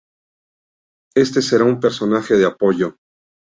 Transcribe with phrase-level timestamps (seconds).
[1.15, 2.95] Este será un personaje de Apoyo.